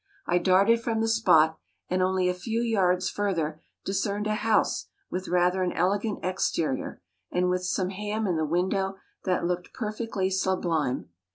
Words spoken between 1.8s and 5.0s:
and only a few yards further discerned a house